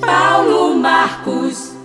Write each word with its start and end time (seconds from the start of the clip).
Paulo 0.00 0.74
Marcos. 0.76 1.76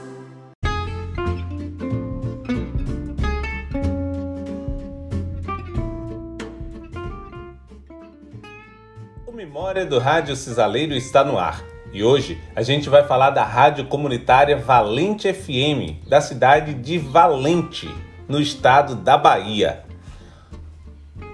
O 9.27 9.34
Memória 9.34 9.86
do 9.86 10.00
Rádio 10.00 10.38
Cisaleiro 10.38 10.94
está 10.94 11.26
no 11.26 11.38
ar. 11.38 11.62
E 11.92 12.02
hoje 12.02 12.42
a 12.56 12.62
gente 12.62 12.90
vai 12.90 13.06
falar 13.06 13.32
da 13.32 13.44
rádio 13.44 13.88
comunitária 13.88 14.56
Valente 14.56 15.34
FM, 15.34 16.08
da 16.08 16.22
cidade 16.22 16.74
de 16.74 16.98
Valente, 16.98 17.94
no 18.30 18.40
estado 18.40 18.96
da 18.96 19.18
Bahia. 19.18 19.85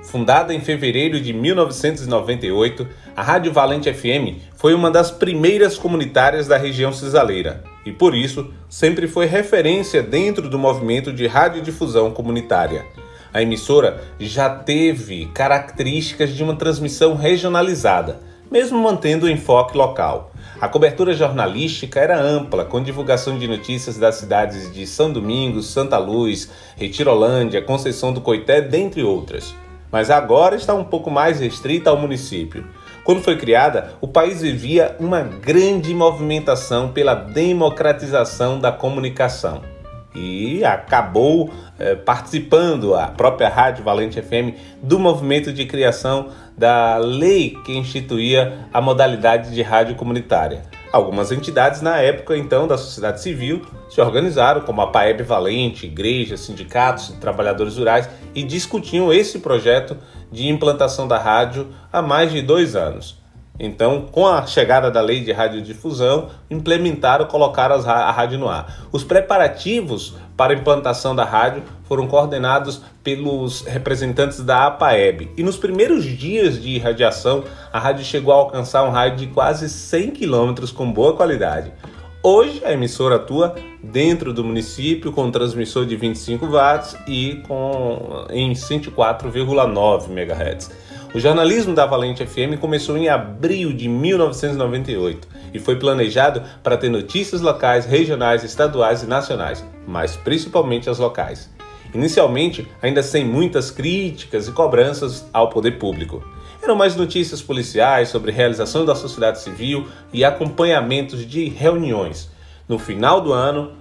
Fundada 0.02 0.54
em 0.54 0.60
fevereiro 0.60 1.22
de 1.22 1.32
1998, 1.32 2.88
a 3.16 3.22
Rádio 3.22 3.54
Valente 3.54 3.94
FM 3.94 4.42
foi 4.56 4.74
uma 4.74 4.90
das 4.90 5.12
primeiras 5.12 5.78
comunitárias 5.78 6.48
da 6.48 6.58
região 6.58 6.92
cisaleira 6.92 7.64
e, 7.86 7.92
por 7.92 8.16
isso, 8.16 8.52
sempre 8.68 9.08
foi 9.08 9.28
referência 9.28 10.02
dentro 10.02 10.50
do 10.50 10.58
movimento 10.58 11.14
de 11.14 11.28
radiodifusão 11.28 12.12
comunitária. 12.12 12.84
A 13.32 13.42
emissora 13.42 14.02
já 14.20 14.50
teve 14.50 15.28
características 15.28 16.32
de 16.32 16.44
uma 16.44 16.56
transmissão 16.56 17.16
regionalizada, 17.16 18.20
mesmo 18.52 18.80
mantendo 18.80 19.28
o 19.28 19.30
enfoque 19.30 19.78
local. 19.78 20.34
A 20.60 20.68
cobertura 20.68 21.14
jornalística 21.14 22.00
era 22.00 22.20
ampla, 22.20 22.66
com 22.66 22.84
divulgação 22.84 23.38
de 23.38 23.48
notícias 23.48 23.98
das 23.98 24.16
cidades 24.16 24.74
de 24.74 24.86
São 24.86 25.14
Domingos, 25.14 25.68
Santa 25.68 25.98
Luz, 25.98 26.50
Retirolândia, 26.76 27.62
Conceição 27.62 28.12
do 28.12 28.20
Coité, 28.20 28.62
dentre 28.62 29.04
outras. 29.04 29.56
Mas 29.92 30.10
agora 30.10 30.56
está 30.56 30.74
um 30.74 30.84
pouco 30.84 31.12
mais 31.12 31.40
restrita 31.40 31.90
ao 31.90 31.98
município. 31.98 32.66
Quando 33.04 33.22
foi 33.22 33.38
criada, 33.38 33.94
o 34.00 34.08
país 34.08 34.42
vivia 34.42 34.96
uma 35.00 35.22
grande 35.22 35.94
movimentação 35.94 36.90
pela 36.90 37.14
democratização 37.14 38.60
da 38.60 38.72
comunicação 38.72 39.62
e 40.14 40.64
acabou 40.64 41.50
eh, 41.80 41.96
participando 41.96 42.94
a 42.96 43.08
própria 43.08 43.50
Rádio 43.50 43.84
Valente 43.84 44.22
FM 44.22 44.56
do 44.82 45.00
movimento 45.00 45.54
de 45.54 45.66
criação 45.66 46.30
da 46.58 46.98
lei 46.98 47.58
que 47.66 47.76
instituía 47.76 48.68
a 48.74 48.82
modalidade 48.82 49.54
de 49.54 49.62
rádio 49.62 49.96
comunitária. 49.96 50.64
Algumas 50.92 51.32
entidades 51.32 51.82
na 51.82 51.98
época 52.00 52.36
então 52.36 52.68
da 52.68 52.78
sociedade 52.78 53.22
civil 53.22 53.66
se 53.90 54.02
organizaram, 54.02 54.62
como 54.62 54.82
a 54.82 54.88
PAEB 54.88 55.24
Valente, 55.24 55.86
igrejas, 55.86 56.42
sindicatos, 56.42 57.16
trabalhadores 57.22 57.78
rurais 57.78 58.10
e 58.36 58.44
discutiam 58.44 59.12
esse 59.12 59.40
projeto 59.40 59.96
de 60.30 60.50
implantação 60.50 61.08
da 61.08 61.18
rádio 61.18 61.70
há 61.94 62.02
mais 62.02 62.32
de 62.32 62.42
dois 62.42 62.76
anos. 62.76 63.22
Então, 63.58 64.08
com 64.12 64.28
a 64.28 64.46
chegada 64.46 64.90
da 64.90 65.02
lei 65.02 65.22
de 65.22 65.32
radiodifusão, 65.32 66.30
implementaram, 66.50 67.26
colocaram 67.26 67.76
a 67.76 68.12
rádio 68.12 68.40
no 68.40 68.50
ar. 68.50 68.88
Os 68.92 69.04
preparativos 69.04 70.16
para 70.36 70.52
a 70.52 70.56
implantação 70.56 71.16
da 71.16 71.24
rádio 71.24 71.64
foram 71.92 72.08
coordenados 72.08 72.82
pelos 73.04 73.64
representantes 73.64 74.40
da 74.40 74.68
APAEB. 74.68 75.30
E 75.36 75.44
nos 75.44 75.58
primeiros 75.58 76.06
dias 76.06 76.58
de 76.58 76.70
irradiação, 76.70 77.44
a 77.70 77.78
rádio 77.78 78.06
chegou 78.06 78.34
a 78.34 78.38
alcançar 78.38 78.86
um 78.86 78.92
raio 78.92 79.18
de 79.18 79.28
quase 79.28 79.68
100 79.68 80.12
quilômetros 80.12 80.72
com 80.72 80.90
boa 80.90 81.18
qualidade. 81.18 81.74
Hoje 82.24 82.62
a 82.64 82.72
emissora 82.72 83.18
atua 83.18 83.56
dentro 83.84 84.32
do 84.32 84.42
município 84.42 85.12
com 85.12 85.30
transmissor 85.30 85.86
de 85.86 85.98
25 85.98 86.48
watts 86.48 86.96
e 87.06 87.44
com 87.46 88.26
em 88.30 88.54
104,9 88.54 90.10
MHz. 90.10 90.72
O 91.14 91.20
jornalismo 91.20 91.76
da 91.76 91.86
Valente 91.86 92.26
FM 92.26 92.58
começou 92.62 92.98
em 92.98 93.10
abril 93.10 93.74
de 93.74 93.90
1998 93.90 95.28
e 95.54 95.60
foi 95.60 95.76
planejado 95.76 96.42
para 96.64 96.78
ter 96.78 96.88
notícias 96.88 97.42
locais, 97.42 97.86
regionais, 97.86 98.46
estaduais 98.46 99.04
e 99.04 99.08
nacionais, 99.08 99.62
mas 99.86 100.16
principalmente 100.16 100.90
as 100.90 100.98
locais. 100.98 101.50
Inicialmente, 101.94 102.68
ainda 102.82 103.04
sem 103.04 103.26
muitas 103.26 103.70
críticas 103.70 104.48
e 104.48 104.52
cobranças 104.52 105.26
ao 105.34 105.50
poder 105.50 105.78
público. 105.78 106.24
Eram 106.62 106.76
mais 106.76 106.96
notícias 106.96 107.42
policiais 107.42 108.10
sobre 108.10 108.32
realização 108.32 108.86
da 108.86 108.96
sociedade 108.96 109.42
civil 109.42 109.88
e 110.14 110.24
acompanhamentos 110.24 111.26
de 111.26 111.50
reuniões. 111.50 112.30
No 112.68 112.78
final 112.78 113.20
do 113.20 113.34
ano, 113.34 113.72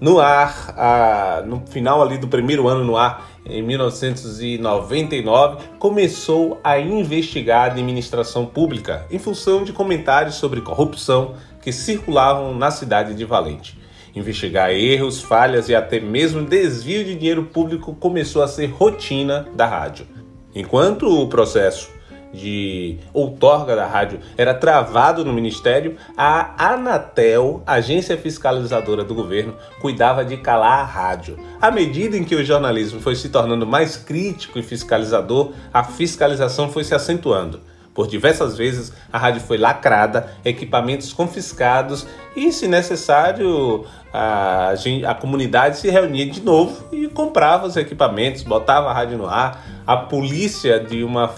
no 0.00 0.20
ar, 0.20 0.74
a, 0.76 1.42
no 1.46 1.62
final 1.66 2.02
ali 2.02 2.18
do 2.18 2.28
primeiro 2.28 2.68
ano 2.68 2.84
no 2.84 2.96
ar, 2.96 3.28
em 3.46 3.62
1999, 3.62 5.64
começou 5.78 6.60
a 6.62 6.78
investigar 6.78 7.62
a 7.62 7.66
administração 7.66 8.46
pública 8.46 9.06
em 9.10 9.18
função 9.18 9.64
de 9.64 9.72
comentários 9.72 10.34
sobre 10.34 10.60
corrupção 10.60 11.34
que 11.62 11.72
circulavam 11.72 12.54
na 12.54 12.70
cidade 12.70 13.14
de 13.14 13.24
Valente. 13.24 13.78
Investigar 14.18 14.72
erros, 14.72 15.22
falhas 15.22 15.68
e 15.68 15.76
até 15.76 16.00
mesmo 16.00 16.42
desvio 16.42 17.04
de 17.04 17.14
dinheiro 17.14 17.44
público 17.44 17.94
começou 17.94 18.42
a 18.42 18.48
ser 18.48 18.66
rotina 18.66 19.46
da 19.54 19.64
rádio. 19.64 20.08
Enquanto 20.52 21.06
o 21.06 21.28
processo 21.28 21.88
de 22.34 22.98
outorga 23.14 23.76
da 23.76 23.86
rádio 23.86 24.18
era 24.36 24.52
travado 24.52 25.24
no 25.24 25.32
ministério, 25.32 25.96
a 26.16 26.72
Anatel, 26.72 27.62
agência 27.64 28.16
fiscalizadora 28.16 29.04
do 29.04 29.14
governo, 29.14 29.54
cuidava 29.80 30.24
de 30.24 30.36
calar 30.36 30.80
a 30.80 30.84
rádio. 30.84 31.38
À 31.60 31.70
medida 31.70 32.16
em 32.16 32.24
que 32.24 32.34
o 32.34 32.44
jornalismo 32.44 33.00
foi 33.00 33.14
se 33.14 33.28
tornando 33.28 33.64
mais 33.64 33.96
crítico 33.96 34.58
e 34.58 34.64
fiscalizador, 34.64 35.52
a 35.72 35.84
fiscalização 35.84 36.68
foi 36.68 36.82
se 36.82 36.92
acentuando. 36.92 37.60
Por 37.98 38.06
diversas 38.06 38.56
vezes, 38.56 38.92
a 39.12 39.18
rádio 39.18 39.40
foi 39.40 39.58
lacrada, 39.58 40.32
equipamentos 40.44 41.12
confiscados 41.12 42.06
e, 42.36 42.52
se 42.52 42.68
necessário, 42.68 43.84
a, 44.14 44.72
a 45.04 45.14
comunidade 45.16 45.78
se 45.78 45.90
reunia 45.90 46.24
de 46.24 46.40
novo 46.40 46.84
e 46.92 47.08
comprava 47.08 47.66
os 47.66 47.76
equipamentos, 47.76 48.44
botava 48.44 48.88
a 48.88 48.92
rádio 48.92 49.18
no 49.18 49.26
ar. 49.26 49.66
A 49.84 49.96
polícia 49.96 50.78
de 50.78 51.02
uma 51.02 51.34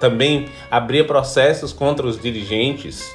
também 0.00 0.48
abria 0.68 1.04
processos 1.04 1.72
contra 1.72 2.04
os 2.04 2.20
dirigentes 2.20 3.08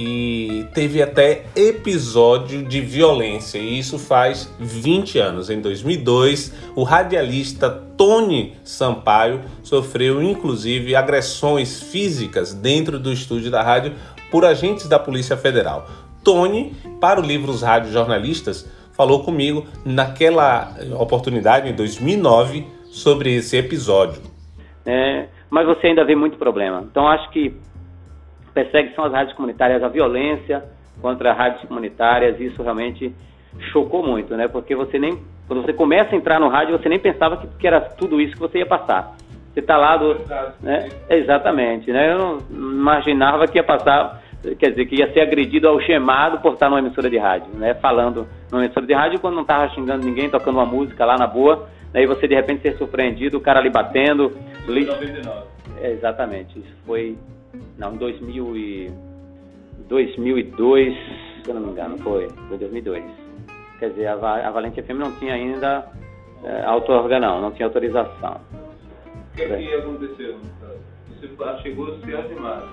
e 0.00 0.64
teve 0.72 1.02
até 1.02 1.46
episódio 1.56 2.62
de 2.62 2.80
violência, 2.80 3.58
e 3.58 3.80
isso 3.80 3.98
faz 3.98 4.54
20 4.60 5.18
anos. 5.18 5.50
Em 5.50 5.60
2002, 5.60 6.54
o 6.76 6.84
radialista 6.84 7.68
Tony 7.68 8.54
Sampaio 8.62 9.40
sofreu 9.60 10.22
inclusive 10.22 10.94
agressões 10.94 11.82
físicas 11.82 12.54
dentro 12.54 12.96
do 13.00 13.12
estúdio 13.12 13.50
da 13.50 13.60
rádio 13.60 13.94
por 14.30 14.44
agentes 14.44 14.88
da 14.88 15.00
Polícia 15.00 15.36
Federal. 15.36 15.88
Tony, 16.22 16.76
para 17.00 17.20
o 17.20 17.24
livro 17.24 17.50
Os 17.50 17.62
Rádios 17.62 17.92
Jornalistas, 17.92 18.70
falou 18.92 19.24
comigo 19.24 19.66
naquela 19.84 20.76
oportunidade, 20.96 21.68
em 21.68 21.74
2009, 21.74 22.64
sobre 22.84 23.34
esse 23.34 23.56
episódio. 23.56 24.22
É, 24.86 25.26
mas 25.50 25.66
você 25.66 25.88
ainda 25.88 26.04
vê 26.04 26.14
muito 26.14 26.38
problema. 26.38 26.86
Então, 26.88 27.08
acho 27.08 27.28
que 27.30 27.52
perseguição 28.58 29.04
às 29.04 29.12
rádios 29.12 29.36
comunitárias, 29.36 29.82
a 29.82 29.88
violência 29.88 30.64
contra 31.00 31.32
rádios 31.32 31.62
comunitárias, 31.68 32.40
isso 32.40 32.60
realmente 32.60 33.14
chocou 33.72 34.04
muito, 34.04 34.36
né? 34.36 34.48
Porque 34.48 34.74
você 34.74 34.98
nem, 34.98 35.22
quando 35.46 35.62
você 35.62 35.72
começa 35.72 36.14
a 36.14 36.18
entrar 36.18 36.40
no 36.40 36.48
rádio, 36.48 36.76
você 36.76 36.88
nem 36.88 36.98
pensava 36.98 37.36
que, 37.36 37.46
que 37.58 37.66
era 37.66 37.80
tudo 37.80 38.20
isso 38.20 38.34
que 38.34 38.40
você 38.40 38.58
ia 38.58 38.66
passar. 38.66 39.14
Você 39.52 39.60
está 39.60 39.76
lá 39.76 39.96
do, 39.96 40.14
né? 40.60 40.88
Exatamente, 41.08 41.92
né? 41.92 42.12
Eu 42.12 42.18
não 42.18 42.38
imaginava 42.50 43.46
que 43.46 43.58
ia 43.58 43.64
passar, 43.64 44.22
quer 44.58 44.70
dizer, 44.70 44.86
que 44.86 44.96
ia 44.96 45.12
ser 45.12 45.20
agredido 45.20 45.68
ao 45.68 45.80
chamado 45.80 46.40
por 46.40 46.54
estar 46.54 46.68
numa 46.68 46.80
emissora 46.80 47.08
de 47.08 47.16
rádio, 47.16 47.48
né? 47.54 47.74
Falando 47.74 48.26
numa 48.50 48.64
emissora 48.64 48.86
de 48.86 48.92
rádio 48.92 49.20
quando 49.20 49.34
não 49.34 49.42
estava 49.42 49.68
xingando 49.70 50.04
ninguém, 50.04 50.28
tocando 50.28 50.56
uma 50.56 50.66
música 50.66 51.04
lá 51.04 51.16
na 51.16 51.26
boa, 51.26 51.68
aí 51.94 52.06
você 52.06 52.26
de 52.26 52.34
repente 52.34 52.62
ser 52.62 52.76
surpreendido, 52.76 53.38
o 53.38 53.40
cara 53.40 53.60
ali 53.60 53.70
batendo. 53.70 54.32
99. 54.66 55.46
É, 55.80 55.92
exatamente, 55.92 56.58
isso 56.58 56.76
foi 56.84 57.16
não, 57.78 57.94
em 57.94 57.96
2000 57.96 58.56
e 58.56 58.90
2002, 59.88 60.94
se 61.44 61.48
eu 61.48 61.54
não 61.54 61.62
me 61.62 61.70
engano, 61.70 61.98
foi, 61.98 62.28
foi 62.48 62.58
2002. 62.58 63.04
Quer 63.78 63.90
dizer, 63.90 64.06
a, 64.06 64.12
a 64.14 64.50
Valente 64.50 64.82
FM 64.82 64.98
não 64.98 65.12
tinha 65.12 65.34
ainda 65.34 65.90
é, 66.44 67.20
não, 67.20 67.50
tinha 67.52 67.66
autorização. 67.66 68.40
O 69.32 69.36
que, 69.36 69.42
é 69.42 69.56
que 69.56 69.74
aconteceu? 69.74 70.36
Você 71.20 71.62
chegou 71.62 71.94
a 71.94 71.98
ser 72.00 72.16
animado. 72.16 72.68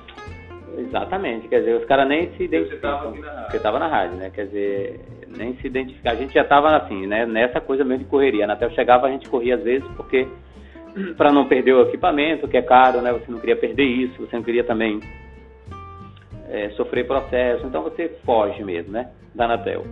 Exatamente, 0.77 1.47
quer 1.47 1.59
dizer, 1.59 1.75
os 1.77 1.85
caras 1.85 2.07
nem 2.07 2.31
se 2.35 2.43
identificam. 2.43 2.69
Você 2.69 2.75
estava 2.75 3.09
aqui 3.09 3.19
na 3.19 3.27
rádio. 3.27 3.43
Porque 3.43 3.57
estava 3.57 3.79
na 3.79 3.87
rádio, 3.87 4.17
né? 4.17 4.29
Quer 4.29 4.45
dizer, 4.47 4.99
nem 5.37 5.55
se 5.57 5.67
identificar. 5.67 6.11
A 6.11 6.15
gente 6.15 6.33
já 6.33 6.41
estava 6.41 6.75
assim, 6.75 7.07
né? 7.07 7.25
Nessa 7.25 7.61
coisa 7.61 7.83
mesmo 7.83 8.03
de 8.03 8.09
correria. 8.09 8.51
Até 8.51 8.65
eu 8.65 8.71
chegava, 8.71 9.07
a 9.07 9.11
gente 9.11 9.29
corria 9.29 9.55
às 9.55 9.63
vezes, 9.63 9.87
porque 9.95 10.27
para 11.17 11.31
não 11.31 11.45
perder 11.45 11.73
o 11.73 11.81
equipamento, 11.81 12.47
que 12.47 12.57
é 12.57 12.61
caro, 12.61 13.01
né? 13.01 13.11
Você 13.11 13.31
não 13.31 13.39
queria 13.39 13.55
perder 13.55 13.83
isso, 13.83 14.25
você 14.25 14.35
não 14.35 14.43
queria 14.43 14.63
também 14.63 14.99
é, 16.49 16.69
sofrer 16.71 17.05
processo, 17.05 17.65
então 17.65 17.83
você 17.83 18.09
foge 18.25 18.63
mesmo, 18.63 18.91
né? 18.91 19.09
Da 19.33 19.45
Anatel. 19.45 19.85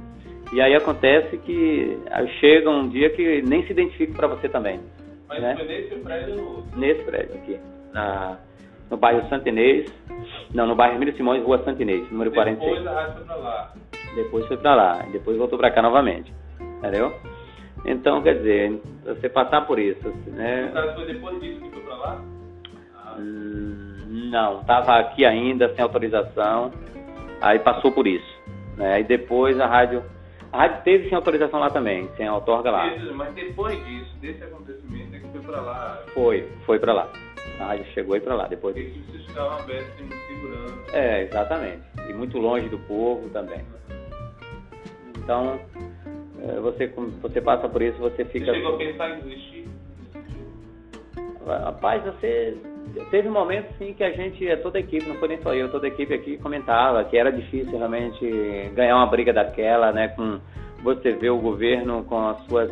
E 0.51 0.61
aí 0.61 0.75
acontece 0.75 1.37
que 1.37 1.97
chega 2.39 2.69
um 2.69 2.87
dia 2.87 3.09
que 3.09 3.41
nem 3.41 3.65
se 3.65 3.71
identifica 3.71 4.13
para 4.13 4.27
você 4.27 4.47
também. 4.47 4.79
Mas 5.27 5.41
né? 5.41 5.55
foi 5.55 5.65
nesse 5.65 5.95
prédio? 5.95 6.63
Nesse 6.75 7.03
prédio 7.03 7.35
aqui, 7.35 7.59
na, 7.91 8.37
no 8.89 8.97
bairro 8.97 9.27
Santo 9.29 9.49
Inês, 9.49 9.91
Não, 10.53 10.67
no 10.67 10.75
bairro 10.75 10.95
Emílio 10.95 11.15
Simões, 11.15 11.43
Rua 11.43 11.63
Santinês, 11.63 12.09
número 12.11 12.29
Depois 12.29 12.55
46. 12.55 12.87
a 12.87 12.93
rádio 12.93 13.13
foi 13.15 13.25
pra 13.25 13.35
lá. 13.35 13.73
Depois 14.15 14.45
foi 14.47 14.57
pra 14.57 14.75
lá, 14.75 15.05
depois 15.11 15.37
voltou 15.37 15.57
pra 15.57 15.71
cá 15.71 15.81
novamente. 15.81 16.31
Entendeu? 16.77 17.11
Então, 17.85 18.21
quer 18.21 18.35
dizer, 18.35 18.81
você 19.05 19.27
passar 19.29 19.61
por 19.67 19.77
isso, 19.77 20.07
né? 20.27 20.67
No 20.67 20.73
caso, 20.73 20.93
foi 20.95 21.05
depois 21.05 21.41
disso 21.41 21.59
que 21.61 21.69
foi 21.69 21.81
pra 21.81 21.95
lá? 21.95 22.21
Hum, 23.17 24.29
Não, 24.31 24.63
tava 24.63 24.97
aqui 24.99 25.25
ainda 25.25 25.73
sem 25.75 25.83
autorização, 25.83 26.71
aí 27.41 27.59
passou 27.59 27.91
por 27.91 28.07
isso. 28.07 28.33
Né? 28.77 28.93
Aí 28.95 29.03
depois 29.03 29.59
a 29.59 29.67
rádio. 29.67 30.03
A 30.51 30.57
rádio 30.59 30.83
teve 30.83 31.09
sem 31.09 31.15
autorização 31.15 31.59
lá 31.59 31.69
também, 31.69 32.07
sem 32.15 32.29
outorga 32.29 32.69
lá. 32.71 32.91
Mas 33.15 33.33
depois 33.33 33.83
disso, 33.85 34.15
desse 34.21 34.43
acontecimento, 34.43 35.15
é 35.15 35.19
que 35.19 35.27
foi 35.29 35.41
pra 35.41 35.61
lá. 35.61 36.03
Foi, 36.13 36.47
foi 36.65 36.79
pra 36.79 36.93
lá. 36.93 37.09
A 37.59 37.65
rádio 37.65 37.85
chegou 37.93 38.15
e 38.15 38.19
pra 38.21 38.35
lá 38.35 38.47
depois 38.47 38.75
Porque 38.75 38.91
vocês 39.11 39.25
ficavam 39.25 39.59
abertos, 39.59 39.93
sem 39.97 40.07
segurança. 40.09 40.75
É, 40.97 41.23
exatamente. 41.23 41.81
E 42.07 42.13
muito 42.13 42.37
longe 42.37 42.69
do 42.69 42.77
povo 42.79 43.29
também. 43.29 43.61
Então, 45.17 45.59
você, 46.61 46.87
você 47.21 47.41
passa 47.41 47.67
por 47.69 47.81
isso, 47.81 47.97
você 47.99 48.23
Você 48.23 48.25
fica. 48.25 48.53
chegou 48.53 48.75
a 48.75 48.77
pensar 48.77 49.09
em 49.11 49.21
desistir? 49.21 49.67
Rapaz, 51.45 52.03
você. 52.03 52.57
Teve 53.09 53.29
momentos 53.29 53.75
sim 53.77 53.93
que 53.93 54.03
a 54.03 54.11
gente, 54.11 54.47
é, 54.47 54.55
toda 54.57 54.77
a 54.77 54.81
equipe, 54.81 55.07
não 55.07 55.15
foi 55.15 55.29
nem 55.29 55.41
só 55.41 55.53
eu, 55.53 55.69
toda 55.71 55.87
a 55.87 55.89
equipe 55.89 56.13
aqui 56.13 56.37
comentava 56.37 57.03
que 57.05 57.17
era 57.17 57.31
difícil 57.31 57.77
realmente 57.77 58.71
ganhar 58.75 58.95
uma 58.97 59.07
briga 59.07 59.33
daquela, 59.33 59.91
né? 59.91 60.09
Com 60.09 60.39
você 60.83 61.11
vê 61.13 61.29
o 61.29 61.39
governo 61.39 62.03
com 62.03 62.27
as 62.29 62.37
suas. 62.45 62.69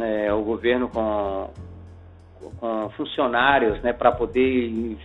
é, 0.00 0.32
o 0.32 0.42
governo 0.42 0.88
com, 0.88 1.50
com 2.58 2.90
funcionários, 2.90 3.80
né, 3.82 3.92
para 3.92 4.12
poder 4.12 4.96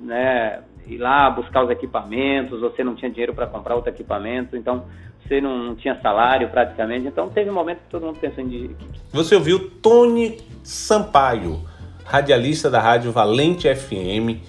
né, 0.00 0.62
ir 0.86 0.98
lá 0.98 1.30
buscar 1.30 1.64
os 1.64 1.70
equipamentos, 1.70 2.60
você 2.60 2.82
não 2.82 2.94
tinha 2.94 3.10
dinheiro 3.10 3.34
para 3.34 3.46
comprar 3.46 3.74
outro 3.74 3.90
equipamento, 3.90 4.56
então 4.56 4.84
você 5.22 5.40
não, 5.40 5.76
tinha 5.76 6.00
salário 6.00 6.48
praticamente, 6.48 7.06
então 7.06 7.28
teve 7.28 7.50
um 7.50 7.54
momento 7.54 7.78
que 7.78 7.90
todo 7.90 8.04
mundo 8.04 8.18
pensou 8.18 8.42
em 8.42 8.74
Você 9.12 9.34
ouviu 9.36 9.70
Tony 9.80 10.38
Sampaio, 10.64 11.60
radialista 12.04 12.68
da 12.68 12.80
rádio 12.80 13.12
Valente 13.12 13.72
FM, 13.72 14.40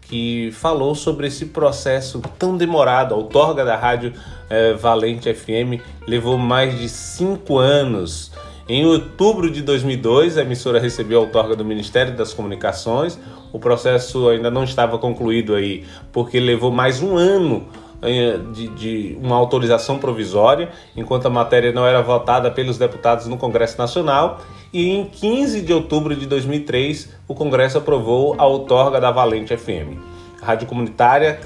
que 0.00 0.50
falou 0.52 0.94
sobre 0.94 1.26
esse 1.26 1.46
processo 1.46 2.20
tão 2.38 2.56
demorado. 2.56 3.14
A 3.14 3.16
outorga 3.16 3.64
da 3.64 3.76
rádio 3.76 4.12
eh, 4.48 4.72
Valente 4.72 5.32
FM 5.32 5.80
levou 6.06 6.36
mais 6.36 6.76
de 6.78 6.88
cinco 6.88 7.58
anos. 7.58 8.32
Em 8.72 8.86
outubro 8.86 9.50
de 9.50 9.62
2002, 9.62 10.38
a 10.38 10.42
emissora 10.42 10.78
recebeu 10.78 11.18
a 11.18 11.22
outorga 11.22 11.56
do 11.56 11.64
Ministério 11.64 12.16
das 12.16 12.32
Comunicações. 12.32 13.18
O 13.52 13.58
processo 13.58 14.28
ainda 14.28 14.48
não 14.48 14.62
estava 14.62 14.96
concluído 14.96 15.56
aí, 15.56 15.84
porque 16.12 16.38
levou 16.38 16.70
mais 16.70 17.02
um 17.02 17.16
ano 17.16 17.66
eh, 18.00 18.38
de, 18.52 18.68
de 18.68 19.18
uma 19.20 19.34
autorização 19.34 19.98
provisória, 19.98 20.68
enquanto 20.96 21.26
a 21.26 21.30
matéria 21.30 21.72
não 21.72 21.84
era 21.84 22.00
votada 22.00 22.48
pelos 22.48 22.78
deputados 22.78 23.26
no 23.26 23.36
Congresso 23.36 23.76
Nacional. 23.76 24.40
E 24.72 24.88
em 24.88 25.04
15 25.04 25.62
de 25.62 25.72
outubro 25.72 26.14
de 26.14 26.26
2003, 26.26 27.08
o 27.26 27.34
Congresso 27.34 27.78
aprovou 27.78 28.36
a 28.38 28.46
outorga 28.46 29.00
da 29.00 29.10
Valente 29.10 29.56
FM. 29.56 29.98
A 30.40 30.46
rádio 30.46 30.68
comunitária 30.68 31.40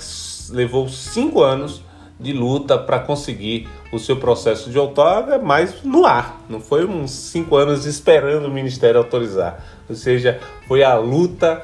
levou 0.51 0.91
cinco 0.91 1.43
anos 1.43 1.81
de 2.19 2.33
luta 2.33 2.79
para 2.79 2.99
conseguir 2.99 3.69
o 3.93 3.99
seu 3.99 4.17
processo 4.17 4.71
de 4.71 4.79
outorga, 4.79 5.39
mas 5.39 5.83
no 5.83 6.05
ar. 6.05 6.41
Não 6.49 6.61
foi 6.61 6.87
uns 6.87 7.11
cinco 7.11 7.57
anos 7.57 7.87
esperando 7.87 8.47
o 8.47 8.51
Ministério 8.51 8.99
autorizar. 8.99 9.65
Ou 9.89 9.95
seja, 9.95 10.41
foi 10.67 10.83
a 10.83 10.97
luta 10.97 11.63